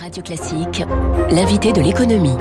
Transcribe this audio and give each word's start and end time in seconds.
Radio 0.00 0.22
Classique, 0.22 0.84
l'invité 1.30 1.72
de 1.72 1.80
l'économie. 1.80 2.36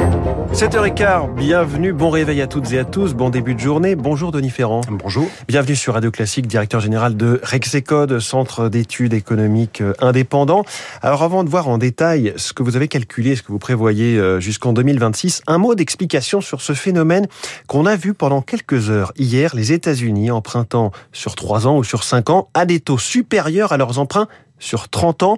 7h15, 0.54 1.34
bienvenue, 1.36 1.92
bon 1.92 2.10
réveil 2.10 2.42
à 2.42 2.48
toutes 2.48 2.72
et 2.72 2.80
à 2.80 2.86
tous, 2.86 3.14
bon 3.14 3.30
début 3.30 3.56
de 3.56 3.60
journée. 3.60 3.96
Bonjour 3.96 4.32
Denis 4.32 4.50
Ferrand. 4.50 4.82
Bonjour. 4.90 5.28
Bienvenue 5.48 5.76
sur 5.76 5.94
Radio 5.94 6.12
Classique, 6.12 6.48
directeur 6.48 6.80
général 6.80 7.18
de 7.18 7.40
Rexecode, 7.44 8.20
centre 8.20 8.70
d'études 8.70 9.14
économiques 9.14 9.82
euh, 9.82 9.94
indépendant. 10.00 10.64
Alors 11.02 11.24
avant 11.24 11.44
de 11.44 11.50
voir 11.50 11.68
en 11.68 11.78
détail 11.78 12.34
ce 12.38 12.54
que 12.54 12.64
vous 12.64 12.76
avez 12.76 12.88
calculé, 12.88 13.36
ce 13.36 13.44
que 13.44 13.52
vous 13.52 13.60
prévoyez 13.60 14.18
euh, 14.18 14.40
jusqu'en 14.40 14.72
2026, 14.72 15.42
un 15.48 15.58
mot 15.58 15.76
d'explication 15.76 16.42
sur 16.42 16.62
ce 16.62 16.74
phénomène 16.74 17.28
qu'on 17.68 17.86
a 17.86 17.96
vu 17.96 18.14
pendant 18.14 18.42
quelques 18.42 18.90
heures 18.90 19.12
hier, 19.18 19.56
les 19.56 19.74
États-Unis 19.74 20.32
empruntant 20.32 20.92
sur 21.12 21.36
3 21.36 21.68
ans 21.68 21.78
ou 21.78 21.84
sur 21.84 22.04
5 22.04 22.30
ans 22.30 22.50
à 22.54 22.66
des 22.66 22.80
taux 22.80 22.98
supérieurs 22.98 23.72
à 23.72 23.78
leurs 23.78 24.00
emprunts 24.00 24.28
sur 24.62 24.88
30 24.88 25.24
ans. 25.24 25.38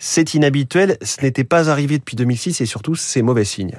C'est 0.00 0.34
inhabituel, 0.34 0.96
ce 1.02 1.20
n'était 1.22 1.42
pas 1.42 1.68
arrivé 1.68 1.98
depuis 1.98 2.14
2006 2.14 2.60
et 2.60 2.66
surtout 2.66 2.94
c'est 2.94 3.20
mauvais 3.20 3.44
signe. 3.44 3.78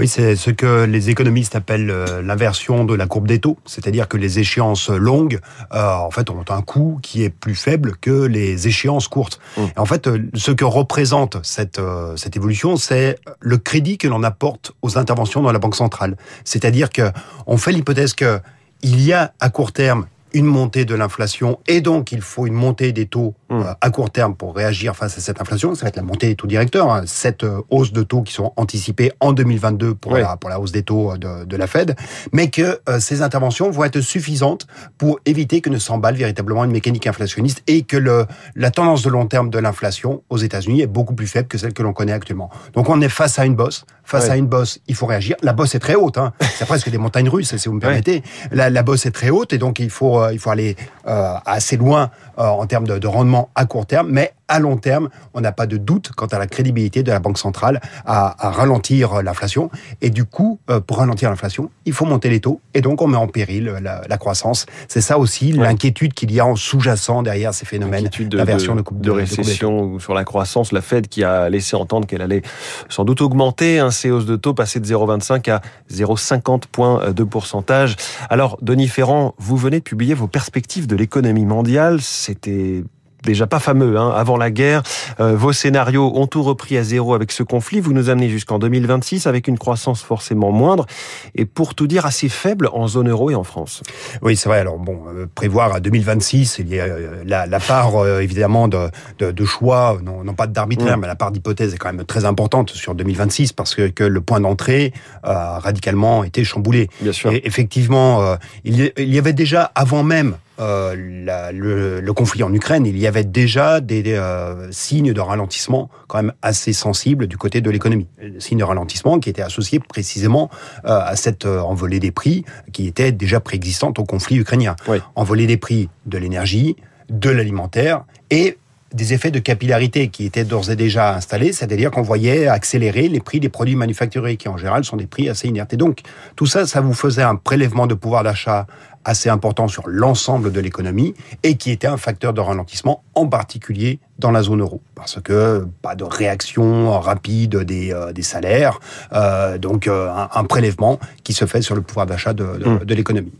Oui, 0.00 0.08
c'est 0.08 0.34
ce 0.34 0.50
que 0.50 0.84
les 0.84 1.10
économistes 1.10 1.54
appellent 1.56 1.90
euh, 1.90 2.22
l'inversion 2.22 2.86
de 2.86 2.94
la 2.94 3.06
courbe 3.06 3.28
des 3.28 3.38
taux, 3.38 3.58
c'est-à-dire 3.66 4.08
que 4.08 4.16
les 4.16 4.38
échéances 4.38 4.88
longues, 4.88 5.40
euh, 5.74 5.92
en 5.92 6.10
fait, 6.10 6.30
ont 6.30 6.42
un 6.48 6.62
coût 6.62 6.98
qui 7.02 7.22
est 7.22 7.28
plus 7.28 7.54
faible 7.54 7.96
que 8.00 8.24
les 8.24 8.66
échéances 8.66 9.08
courtes. 9.08 9.40
Mmh. 9.58 9.62
en 9.76 9.84
fait, 9.84 10.06
euh, 10.06 10.18
ce 10.32 10.52
que 10.52 10.64
représente 10.64 11.36
cette 11.42 11.80
cette 12.16 12.34
évolution, 12.34 12.76
c'est 12.76 13.18
le 13.40 13.58
crédit 13.58 13.98
que 13.98 14.08
l'on 14.08 14.22
apporte 14.22 14.72
aux 14.80 14.96
interventions 14.96 15.42
dans 15.42 15.52
la 15.52 15.58
banque 15.58 15.76
centrale. 15.76 16.16
C'est-à-dire 16.44 16.88
que 16.88 17.10
on 17.46 17.58
fait 17.58 17.72
l'hypothèse 17.72 18.14
que 18.14 18.40
il 18.80 19.02
y 19.02 19.12
a 19.12 19.34
à 19.38 19.50
court 19.50 19.72
terme 19.72 20.06
une 20.32 20.46
montée 20.46 20.84
de 20.84 20.94
l'inflation 20.94 21.58
et 21.66 21.80
donc 21.80 22.12
il 22.12 22.20
faut 22.20 22.46
une 22.46 22.54
montée 22.54 22.92
des 22.92 23.06
taux 23.06 23.34
mmh. 23.50 23.54
euh, 23.54 23.74
à 23.80 23.90
court 23.90 24.10
terme 24.10 24.34
pour 24.34 24.54
réagir 24.54 24.96
face 24.96 25.16
à 25.18 25.20
cette 25.20 25.40
inflation. 25.40 25.74
Ça 25.74 25.82
va 25.82 25.88
être 25.88 25.96
la 25.96 26.02
montée 26.02 26.28
des 26.28 26.34
taux 26.36 26.46
directeurs, 26.46 26.90
hein. 26.90 27.02
cette 27.06 27.44
euh, 27.44 27.62
hausse 27.70 27.92
de 27.92 28.02
taux 28.02 28.22
qui 28.22 28.32
sont 28.32 28.52
anticipées 28.56 29.12
en 29.20 29.32
2022 29.32 29.94
pour, 29.94 30.16
la, 30.16 30.36
pour 30.36 30.50
la 30.50 30.60
hausse 30.60 30.72
des 30.72 30.82
taux 30.82 31.12
euh, 31.12 31.16
de, 31.16 31.44
de 31.44 31.56
la 31.56 31.66
Fed, 31.66 31.96
mais 32.32 32.50
que 32.50 32.80
ces 32.98 33.22
interventions 33.22 33.70
vont 33.70 33.84
être 33.84 34.00
suffisantes 34.00 34.66
pour 34.96 35.18
éviter 35.26 35.60
que 35.60 35.70
ne 35.70 35.78
s'emballe 35.78 36.14
véritablement 36.14 36.64
une 36.64 36.70
mécanique 36.70 37.06
inflationniste 37.06 37.62
et 37.66 37.82
que 37.82 37.96
le, 37.96 38.26
la 38.54 38.70
tendance 38.70 39.02
de 39.02 39.10
long 39.10 39.26
terme 39.26 39.50
de 39.50 39.58
l'inflation 39.58 40.22
aux 40.30 40.38
États-Unis 40.38 40.82
est 40.82 40.86
beaucoup 40.86 41.14
plus 41.14 41.26
faible 41.26 41.48
que 41.48 41.58
celle 41.58 41.72
que 41.72 41.82
l'on 41.82 41.92
connaît 41.92 42.12
actuellement. 42.12 42.50
Donc 42.74 42.88
on 42.88 43.00
est 43.00 43.08
face 43.08 43.38
à 43.38 43.46
une 43.46 43.56
bosse. 43.56 43.84
Face 44.04 44.30
à 44.30 44.38
une 44.38 44.46
bosse, 44.46 44.80
il 44.86 44.94
faut 44.94 45.04
réagir. 45.04 45.36
La 45.42 45.52
bosse 45.52 45.74
est 45.74 45.80
très 45.80 45.94
haute. 45.94 46.16
Hein. 46.16 46.32
C'est 46.40 46.64
presque 46.64 46.88
des 46.88 46.96
montagnes 46.96 47.28
russes, 47.28 47.54
si 47.54 47.68
vous 47.68 47.74
me 47.74 47.80
permettez. 47.80 48.22
La, 48.50 48.70
la 48.70 48.82
bosse 48.82 49.04
est 49.04 49.10
très 49.10 49.28
haute 49.28 49.52
et 49.52 49.58
donc 49.58 49.80
il 49.80 49.90
faut 49.90 50.17
euh, 50.18 50.32
il 50.32 50.38
faut 50.38 50.50
aller 50.50 50.76
euh, 51.06 51.34
assez 51.44 51.76
loin 51.76 52.10
euh, 52.38 52.44
en 52.44 52.66
termes 52.66 52.86
de, 52.86 52.98
de, 52.98 53.06
rendement 53.06 53.50
à 53.54 53.66
court 53.66 53.86
terme, 53.86 54.08
mais 54.10 54.32
à 54.48 54.58
long 54.58 54.76
terme, 54.76 55.08
on 55.34 55.40
n'a 55.40 55.52
pas 55.52 55.66
de 55.66 55.76
doute 55.76 56.10
quant 56.16 56.26
à 56.26 56.38
la 56.38 56.46
crédibilité 56.46 57.02
de 57.02 57.10
la 57.10 57.20
Banque 57.20 57.38
centrale 57.38 57.80
à, 58.06 58.46
à 58.46 58.50
ralentir 58.50 59.22
l'inflation. 59.22 59.70
Et 60.00 60.10
du 60.10 60.24
coup, 60.24 60.58
pour 60.86 60.98
ralentir 60.98 61.30
l'inflation, 61.30 61.70
il 61.84 61.92
faut 61.92 62.04
monter 62.04 62.30
les 62.30 62.40
taux 62.40 62.60
et 62.74 62.80
donc 62.80 63.02
on 63.02 63.06
met 63.06 63.16
en 63.16 63.28
péril 63.28 63.64
la, 63.82 64.02
la 64.08 64.18
croissance. 64.18 64.66
C'est 64.88 65.00
ça 65.00 65.18
aussi 65.18 65.52
ouais. 65.52 65.64
l'inquiétude 65.64 66.14
qu'il 66.14 66.32
y 66.32 66.40
a 66.40 66.46
en 66.46 66.56
sous-jacent 66.56 67.22
derrière 67.22 67.54
ces 67.54 67.66
phénomènes 67.66 68.08
d'inversion 68.20 68.74
de, 68.74 68.82
de, 68.82 68.86
de, 68.90 69.02
de, 69.02 69.10
récession 69.10 69.98
sur 69.98 70.14
la 70.14 70.24
croissance. 70.24 70.72
La 70.72 70.80
Fed 70.80 71.08
qui 71.08 71.24
a 71.24 71.48
laissé 71.48 71.76
entendre 71.76 72.06
qu'elle 72.06 72.22
allait 72.22 72.42
sans 72.88 73.04
doute 73.04 73.20
augmenter 73.20 73.78
un 73.78 73.90
ces 73.90 74.10
hausses 74.10 74.26
de 74.26 74.36
taux 74.36 74.54
passer 74.54 74.80
de 74.80 74.86
0,25 74.86 75.50
à 75.50 75.60
0,50 75.92 76.62
points 76.70 77.10
de 77.10 77.24
pourcentage. 77.24 77.96
Alors, 78.30 78.58
Denis 78.62 78.88
Ferrand, 78.88 79.34
vous 79.38 79.56
venez 79.56 79.78
de 79.78 79.84
publier 79.84 80.14
vos 80.14 80.28
perspectives 80.28 80.86
de 80.86 80.96
l'économie 80.96 81.44
mondiale. 81.44 82.00
C'était 82.00 82.84
déjà 83.22 83.46
pas 83.46 83.58
fameux 83.58 83.98
hein, 83.98 84.12
avant 84.14 84.36
la 84.36 84.50
guerre. 84.50 84.82
Euh, 85.20 85.36
vos 85.36 85.52
scénarios 85.52 86.12
ont 86.14 86.26
tout 86.26 86.42
repris 86.42 86.76
à 86.76 86.82
zéro 86.82 87.14
avec 87.14 87.32
ce 87.32 87.42
conflit. 87.42 87.80
Vous 87.80 87.92
nous 87.92 88.10
amenez 88.10 88.28
jusqu'en 88.28 88.58
2026 88.58 89.26
avec 89.26 89.48
une 89.48 89.58
croissance 89.58 90.02
forcément 90.02 90.52
moindre 90.52 90.86
et 91.34 91.44
pour 91.44 91.74
tout 91.74 91.86
dire 91.86 92.06
assez 92.06 92.28
faible 92.28 92.68
en 92.72 92.88
zone 92.88 93.08
euro 93.08 93.30
et 93.30 93.34
en 93.34 93.44
France. 93.44 93.82
Oui, 94.22 94.36
c'est 94.36 94.48
vrai. 94.48 94.60
Alors 94.60 94.78
bon, 94.78 95.02
euh, 95.08 95.26
prévoir 95.34 95.74
à 95.74 95.80
2026, 95.80 96.58
il 96.60 96.68
y 96.68 96.80
a 96.80 96.84
euh, 96.84 97.22
la, 97.24 97.46
la 97.46 97.60
part 97.60 97.88
évidemment 98.20 98.68
de, 98.68 98.88
de, 99.18 99.30
de, 99.30 99.44
choix, 99.44 99.98
non, 100.02 100.24
non 100.24 100.34
pas 100.34 100.46
d'arbitraire, 100.46 100.96
mmh. 100.96 101.00
mais 101.00 101.06
la 101.06 101.16
part 101.16 101.30
d'hypothèse 101.30 101.74
est 101.74 101.78
quand 101.78 101.92
même 101.92 102.04
très 102.04 102.24
importante 102.24 102.70
sur 102.70 102.94
2026 102.94 103.52
parce 103.52 103.74
que, 103.74 103.88
que 103.88 104.04
le 104.04 104.20
point 104.20 104.40
d'entrée 104.40 104.92
a 105.22 105.58
radicalement 105.58 106.24
été 106.24 106.44
chamboulé. 106.44 106.88
Bien 107.00 107.12
sûr. 107.12 107.32
Et 107.32 107.42
effectivement, 107.44 108.36
il 108.64 108.92
y 108.96 109.18
avait 109.18 109.32
déjà 109.32 109.70
avant 109.74 110.02
même 110.02 110.36
la, 110.58 111.52
le, 111.52 112.00
le, 112.00 112.12
conflit 112.12 112.42
en 112.42 112.52
Ukraine, 112.52 112.84
il 112.84 112.98
y 112.98 113.06
avait 113.06 113.24
déjà 113.24 113.80
des, 113.80 114.02
des 114.02 114.14
euh, 114.14 114.70
signes 114.72 115.12
de 115.12 115.20
ralentissement 115.20 115.88
quand 116.08 116.18
même 116.18 116.32
assez 116.42 116.72
sensibles 116.72 117.26
du 117.28 117.36
côté 117.36 117.60
de 117.60 117.70
l'économie. 117.70 118.08
Signes 118.38 118.58
de 118.58 118.64
ralentissement 118.64 119.20
qui 119.20 119.30
étaient 119.30 119.42
associés 119.42 119.78
précisément 119.78 120.50
euh, 120.84 120.98
à 121.00 121.16
cette 121.16 121.46
euh, 121.46 121.60
envolée 121.60 122.00
des 122.00 122.10
prix 122.10 122.44
qui 122.72 122.86
était 122.86 123.12
déjà 123.12 123.40
préexistante 123.40 123.98
au 123.98 124.04
conflit 124.04 124.36
ukrainien. 124.36 124.74
Oui. 124.88 124.98
Envolée 125.14 125.46
des 125.46 125.58
prix 125.58 125.88
de 126.06 126.18
l'énergie, 126.18 126.76
de 127.08 127.30
l'alimentaire 127.30 128.04
et 128.30 128.58
des 128.94 129.12
effets 129.12 129.30
de 129.30 129.38
capillarité 129.38 130.08
qui 130.08 130.24
étaient 130.24 130.44
d'ores 130.44 130.70
et 130.70 130.76
déjà 130.76 131.14
installés, 131.14 131.52
c'est-à-dire 131.52 131.90
qu'on 131.90 132.02
voyait 132.02 132.48
accélérer 132.48 133.08
les 133.08 133.20
prix 133.20 133.38
des 133.40 133.48
produits 133.48 133.76
manufacturés, 133.76 134.36
qui 134.36 134.48
en 134.48 134.56
général 134.56 134.84
sont 134.84 134.96
des 134.96 135.06
prix 135.06 135.28
assez 135.28 135.48
inertes. 135.48 135.74
Et 135.74 135.76
donc, 135.76 136.00
tout 136.36 136.46
ça, 136.46 136.66
ça 136.66 136.80
vous 136.80 136.94
faisait 136.94 137.22
un 137.22 137.36
prélèvement 137.36 137.86
de 137.86 137.94
pouvoir 137.94 138.24
d'achat 138.24 138.66
assez 139.08 139.30
important 139.30 139.68
sur 139.68 139.88
l'ensemble 139.88 140.52
de 140.52 140.60
l'économie 140.60 141.14
et 141.42 141.56
qui 141.56 141.70
était 141.70 141.86
un 141.86 141.96
facteur 141.96 142.34
de 142.34 142.40
ralentissement, 142.40 143.02
en 143.14 143.26
particulier 143.26 144.00
dans 144.18 144.30
la 144.30 144.42
zone 144.42 144.60
euro. 144.60 144.82
Parce 144.94 145.18
que 145.20 145.66
pas 145.80 145.94
de 145.94 146.04
réaction 146.04 147.00
rapide 147.00 147.56
des, 147.56 147.92
euh, 147.92 148.12
des 148.12 148.22
salaires, 148.22 148.78
euh, 149.14 149.56
donc 149.56 149.86
euh, 149.86 150.10
un, 150.10 150.28
un, 150.32 150.44
prélèvement 150.44 150.98
qui 151.24 151.32
se 151.32 151.46
fait 151.46 151.62
sur 151.62 151.74
le 151.74 151.80
pouvoir 151.80 152.04
d'achat 152.04 152.34
de, 152.34 152.58
de, 152.58 152.68
mmh. 152.68 152.84
de 152.84 152.94
l'économie. 152.94 153.32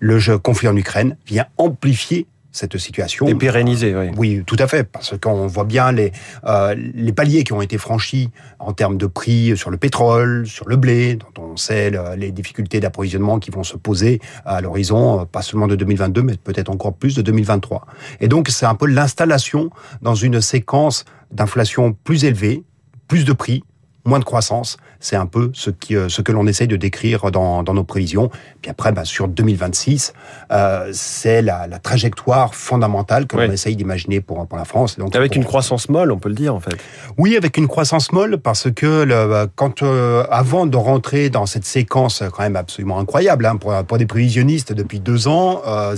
Le 0.00 0.18
jeu 0.18 0.38
conflit 0.38 0.68
en 0.68 0.76
Ukraine 0.76 1.16
vient 1.26 1.46
amplifier 1.56 2.26
cette 2.54 2.78
situation. 2.78 3.26
Et 3.26 3.34
pérenniser, 3.34 3.94
oui. 3.96 4.10
Oui, 4.16 4.42
tout 4.46 4.56
à 4.60 4.68
fait, 4.68 4.84
parce 4.84 5.18
qu'on 5.18 5.48
voit 5.48 5.64
bien 5.64 5.90
les, 5.90 6.12
euh, 6.46 6.74
les 6.94 7.12
paliers 7.12 7.42
qui 7.42 7.52
ont 7.52 7.60
été 7.60 7.78
franchis 7.78 8.30
en 8.60 8.72
termes 8.72 8.96
de 8.96 9.06
prix 9.06 9.56
sur 9.56 9.70
le 9.70 9.76
pétrole, 9.76 10.46
sur 10.46 10.68
le 10.68 10.76
blé, 10.76 11.16
dont 11.16 11.42
on 11.42 11.56
sait 11.56 11.90
le, 11.90 12.14
les 12.16 12.30
difficultés 12.30 12.78
d'approvisionnement 12.78 13.40
qui 13.40 13.50
vont 13.50 13.64
se 13.64 13.76
poser 13.76 14.20
à 14.46 14.60
l'horizon, 14.60 15.20
euh, 15.20 15.24
pas 15.24 15.42
seulement 15.42 15.66
de 15.66 15.74
2022, 15.74 16.22
mais 16.22 16.36
peut-être 16.36 16.70
encore 16.70 16.94
plus 16.94 17.16
de 17.16 17.22
2023. 17.22 17.86
Et 18.20 18.28
donc, 18.28 18.48
c'est 18.48 18.66
un 18.66 18.76
peu 18.76 18.86
l'installation 18.86 19.70
dans 20.00 20.14
une 20.14 20.40
séquence 20.40 21.04
d'inflation 21.32 21.92
plus 22.04 22.24
élevée, 22.24 22.62
plus 23.08 23.24
de 23.24 23.32
prix, 23.32 23.64
moins 24.04 24.18
de 24.18 24.24
croissance. 24.24 24.76
C'est 25.00 25.16
un 25.16 25.26
peu 25.26 25.50
ce, 25.52 25.70
qui, 25.70 25.96
euh, 25.96 26.08
ce 26.08 26.22
que 26.22 26.32
l'on 26.32 26.46
essaye 26.46 26.68
de 26.68 26.76
décrire 26.76 27.30
dans, 27.30 27.62
dans, 27.62 27.74
nos 27.74 27.84
prévisions. 27.84 28.30
Puis 28.62 28.70
après, 28.70 28.92
bah, 28.92 29.04
sur 29.04 29.28
2026, 29.28 30.14
euh, 30.50 30.90
c'est 30.92 31.42
la, 31.42 31.66
la, 31.66 31.78
trajectoire 31.78 32.54
fondamentale 32.54 33.26
que 33.26 33.36
l'on 33.36 33.50
essaye 33.50 33.76
d'imaginer 33.76 34.20
pour, 34.20 34.46
pour 34.46 34.56
la 34.56 34.64
France. 34.64 34.98
Donc, 34.98 35.14
avec 35.14 35.32
pour... 35.32 35.36
une 35.38 35.44
croissance 35.44 35.88
molle, 35.88 36.10
on 36.12 36.18
peut 36.18 36.28
le 36.28 36.34
dire 36.34 36.54
en 36.54 36.60
fait. 36.60 36.76
Oui, 37.18 37.36
avec 37.36 37.56
une 37.56 37.68
croissance 37.68 38.12
molle, 38.12 38.38
parce 38.38 38.70
que 38.70 39.02
le, 39.02 39.28
bah, 39.28 39.46
quand, 39.54 39.82
euh, 39.82 40.24
avant 40.30 40.66
de 40.66 40.76
rentrer 40.76 41.30
dans 41.30 41.46
cette 41.46 41.64
séquence 41.64 42.22
quand 42.32 42.42
même 42.42 42.56
absolument 42.56 42.98
incroyable 42.98 43.46
hein, 43.46 43.56
pour, 43.56 43.72
pour 43.84 43.98
des 43.98 44.06
prévisionnistes 44.06 44.72
depuis 44.72 45.00
deux 45.00 45.28
ans, 45.28 45.62
euh, 45.66 45.96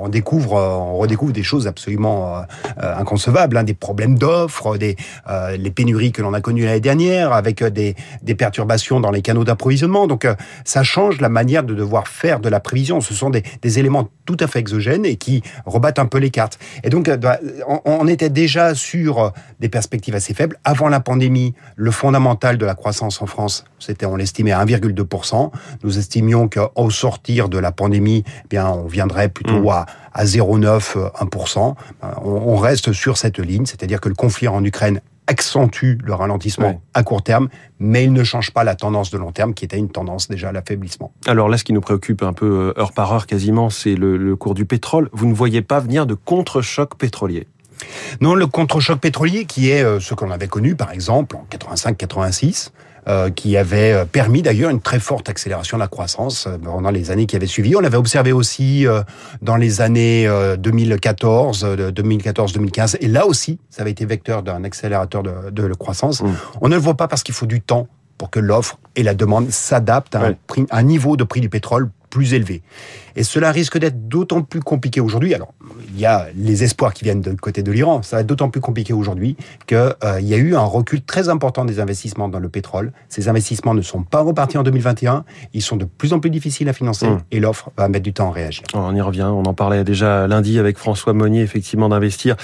on 0.00 0.08
découvre, 0.08 0.54
on 0.54 0.98
redécouvre 0.98 1.32
des 1.32 1.42
choses 1.42 1.66
absolument 1.66 2.38
euh, 2.38 2.42
inconcevables, 2.96 3.56
hein, 3.56 3.64
des 3.64 3.74
problèmes 3.74 4.18
d'offres, 4.18 4.76
des 4.76 4.96
les 5.58 5.70
pénuries 5.70 6.12
que 6.12 6.22
l'on 6.22 6.34
a 6.34 6.40
connues 6.40 6.64
l'année 6.64 6.80
dernière, 6.80 7.32
avec 7.32 7.47
des, 7.52 7.94
des 8.22 8.34
perturbations 8.34 9.00
dans 9.00 9.10
les 9.10 9.22
canaux 9.22 9.44
d'approvisionnement. 9.44 10.06
Donc 10.06 10.24
euh, 10.24 10.34
ça 10.64 10.82
change 10.82 11.20
la 11.20 11.28
manière 11.28 11.64
de 11.64 11.74
devoir 11.74 12.08
faire 12.08 12.40
de 12.40 12.48
la 12.48 12.60
prévision. 12.60 13.00
Ce 13.00 13.14
sont 13.14 13.30
des, 13.30 13.42
des 13.62 13.78
éléments 13.78 14.08
tout 14.24 14.36
à 14.40 14.46
fait 14.46 14.58
exogènes 14.58 15.04
et 15.04 15.16
qui 15.16 15.42
rebattent 15.66 15.98
un 15.98 16.06
peu 16.06 16.18
les 16.18 16.30
cartes. 16.30 16.58
Et 16.84 16.90
donc 16.90 17.08
euh, 17.08 17.16
bah, 17.16 17.38
on, 17.66 17.80
on 17.84 18.06
était 18.06 18.30
déjà 18.30 18.74
sur 18.74 19.18
euh, 19.18 19.30
des 19.60 19.68
perspectives 19.68 20.14
assez 20.14 20.34
faibles. 20.34 20.58
Avant 20.64 20.88
la 20.88 21.00
pandémie, 21.00 21.54
le 21.76 21.90
fondamental 21.90 22.58
de 22.58 22.66
la 22.66 22.74
croissance 22.74 23.20
en 23.22 23.26
France, 23.26 23.64
c'était 23.78 24.06
on 24.06 24.16
l'estimait 24.16 24.52
à 24.52 24.64
1,2%. 24.64 25.50
Nous 25.82 25.98
estimions 25.98 26.48
qu'au 26.48 26.90
sortir 26.90 27.48
de 27.48 27.58
la 27.58 27.72
pandémie, 27.72 28.24
eh 28.26 28.48
bien 28.48 28.68
on 28.68 28.86
viendrait 28.86 29.28
plutôt 29.28 29.62
mmh. 29.62 29.68
à 29.68 29.86
à 30.18 30.24
0,9, 30.24 31.12
1%. 31.12 31.74
On 32.24 32.56
reste 32.56 32.92
sur 32.92 33.16
cette 33.16 33.38
ligne, 33.38 33.66
c'est-à-dire 33.66 34.00
que 34.00 34.08
le 34.08 34.16
conflit 34.16 34.48
en 34.48 34.64
Ukraine 34.64 35.00
accentue 35.28 35.98
le 36.02 36.14
ralentissement 36.14 36.68
ouais. 36.68 36.80
à 36.94 37.02
court 37.04 37.22
terme, 37.22 37.48
mais 37.78 38.04
il 38.04 38.12
ne 38.12 38.24
change 38.24 38.50
pas 38.50 38.64
la 38.64 38.74
tendance 38.74 39.10
de 39.10 39.18
long 39.18 39.30
terme 39.30 39.54
qui 39.54 39.64
était 39.64 39.78
une 39.78 39.90
tendance 39.90 40.28
déjà 40.28 40.48
à 40.48 40.52
l'affaiblissement. 40.52 41.12
Alors 41.26 41.48
là, 41.48 41.58
ce 41.58 41.64
qui 41.64 41.72
nous 41.72 41.80
préoccupe 41.80 42.22
un 42.22 42.32
peu 42.32 42.72
heure 42.76 42.92
par 42.92 43.12
heure 43.12 43.26
quasiment, 43.26 43.70
c'est 43.70 43.94
le, 43.94 44.16
le, 44.16 44.36
cours 44.36 44.54
du 44.54 44.64
pétrole. 44.64 45.08
Vous 45.12 45.26
ne 45.26 45.34
voyez 45.34 45.62
pas 45.62 45.78
venir 45.80 46.06
de 46.06 46.14
contre-choc 46.14 46.96
pétrolier 46.96 47.46
Non, 48.20 48.34
le 48.34 48.46
contre-choc 48.46 49.00
pétrolier 49.00 49.44
qui 49.44 49.70
est 49.70 49.82
euh, 49.82 50.00
ce 50.00 50.14
qu'on 50.14 50.30
avait 50.30 50.48
connu 50.48 50.74
par 50.74 50.92
exemple 50.92 51.36
en 51.36 51.46
85-86, 51.50 52.70
euh, 53.06 53.30
qui 53.30 53.56
avait 53.56 53.92
euh, 53.92 54.04
permis 54.04 54.42
d'ailleurs 54.42 54.70
une 54.70 54.80
très 54.80 55.00
forte 55.00 55.28
accélération 55.28 55.76
de 55.76 55.82
la 55.82 55.88
croissance 55.88 56.48
pendant 56.62 56.90
les 56.90 57.10
années 57.10 57.26
qui 57.26 57.36
avaient 57.36 57.46
suivi. 57.46 57.76
On 57.76 57.80
l'avait 57.80 57.96
observé 57.96 58.32
aussi 58.32 58.86
dans 59.42 59.56
les 59.56 59.80
années 59.80 60.28
2014, 60.58 61.64
2014-2015, 61.64 62.96
et 63.00 63.08
là 63.08 63.26
aussi, 63.26 63.58
ça 63.70 63.82
avait 63.82 63.92
été 63.92 64.04
vecteur 64.04 64.42
d'un 64.42 64.64
accélérateur 64.64 65.22
de, 65.22 65.50
de 65.50 65.74
croissance. 65.74 66.22
Mmh. 66.22 66.34
On 66.60 66.68
ne 66.68 66.74
le 66.74 66.80
voit 66.80 66.96
pas 66.96 67.08
parce 67.08 67.22
qu'il 67.22 67.34
faut 67.34 67.46
du 67.46 67.60
temps 67.60 67.88
pour 68.18 68.30
que 68.30 68.40
l'offre 68.40 68.78
et 68.96 69.02
la 69.02 69.14
demande 69.14 69.50
s'adaptent 69.50 70.16
à, 70.16 70.32
un 70.70 70.82
niveau 70.82 71.16
de 71.16 71.24
prix 71.24 71.40
du 71.40 71.48
pétrole 71.48 71.90
plus 72.08 72.34
élevé. 72.34 72.62
Et 73.16 73.24
cela 73.24 73.50
risque 73.50 73.78
d'être 73.78 74.08
d'autant 74.08 74.42
plus 74.42 74.60
compliqué 74.60 75.00
aujourd'hui. 75.00 75.34
Alors, 75.34 75.52
il 75.92 75.98
y 75.98 76.06
a 76.06 76.28
les 76.36 76.62
espoirs 76.62 76.94
qui 76.94 77.04
viennent 77.04 77.20
du 77.20 77.34
côté 77.36 77.64
de 77.64 77.72
l'Iran. 77.72 78.02
Ça 78.02 78.16
va 78.16 78.20
être 78.20 78.28
d'autant 78.28 78.48
plus 78.48 78.60
compliqué 78.60 78.92
aujourd'hui 78.92 79.36
qu'il 79.66 79.76
euh, 79.76 80.20
y 80.20 80.34
a 80.34 80.36
eu 80.36 80.54
un 80.54 80.62
recul 80.62 81.02
très 81.02 81.28
important 81.28 81.64
des 81.64 81.80
investissements 81.80 82.28
dans 82.28 82.38
le 82.38 82.48
pétrole. 82.48 82.92
Ces 83.08 83.28
investissements 83.28 83.74
ne 83.74 83.82
sont 83.82 84.04
pas 84.04 84.20
repartis 84.20 84.56
en 84.56 84.62
2021. 84.62 85.24
Ils 85.52 85.62
sont 85.62 85.76
de 85.76 85.84
plus 85.84 86.12
en 86.12 86.20
plus 86.20 86.30
difficiles 86.30 86.68
à 86.68 86.72
financer 86.72 87.08
mmh. 87.08 87.18
et 87.32 87.40
l'offre 87.40 87.70
va 87.76 87.88
mettre 87.88 88.04
du 88.04 88.12
temps 88.12 88.30
à 88.30 88.32
réagir. 88.32 88.62
On 88.74 88.94
y 88.94 89.00
revient. 89.00 89.28
On 89.28 89.42
en 89.42 89.54
parlait 89.54 89.82
déjà 89.82 90.28
lundi 90.28 90.58
avec 90.60 90.78
François 90.78 91.12
Monnier, 91.12 91.42
effectivement, 91.42 91.88
d'investir. 91.88 92.36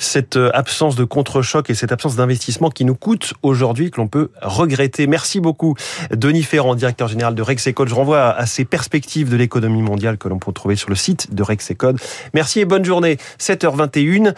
Cette 0.00 0.36
euh, 0.36 0.50
absence 0.54 0.96
de 0.96 1.04
contre-choc 1.04 1.70
et 1.70 1.74
cette 1.74 1.92
absence 1.92 2.16
d'investissement 2.16 2.70
qui 2.70 2.84
nous 2.84 2.96
coûte 2.96 3.34
aujourd'hui, 3.42 3.92
que 3.92 4.00
l'on 4.00 4.08
peut 4.08 4.30
regretter. 4.42 5.06
Merci 5.06 5.38
beaucoup, 5.38 5.76
Denis 6.10 6.42
Ferrand, 6.42 6.74
directeur 6.74 7.06
général 7.06 7.36
de 7.36 7.42
Rexecode. 7.42 7.88
Je 7.88 7.94
renvoie 7.94 8.30
à 8.30 8.46
ces 8.46 8.64
perspectives 8.64 9.05
de 9.06 9.36
l'économie 9.36 9.82
mondiale 9.82 10.18
que 10.18 10.28
l'on 10.28 10.38
peut 10.38 10.52
trouver 10.52 10.76
sur 10.76 10.90
le 10.90 10.96
site 10.96 11.34
de 11.34 11.42
Rexecode. 11.42 11.98
Merci 12.34 12.60
et 12.60 12.64
bonne 12.64 12.84
journée. 12.84 13.16
7h21. 13.38 14.34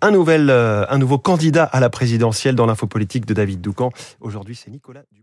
Un, 0.00 0.10
nouvel, 0.10 0.48
euh, 0.50 0.84
un 0.88 0.98
nouveau 0.98 1.18
candidat 1.18 1.64
à 1.64 1.80
la 1.80 1.90
présidentielle 1.90 2.54
dans 2.54 2.66
l'info 2.66 2.86
politique 2.86 3.26
de 3.26 3.34
David 3.34 3.60
Doucan. 3.60 3.90
Aujourd'hui, 4.20 4.54
c'est 4.54 4.70
Nicolas 4.70 5.02
Dupont. 5.12 5.22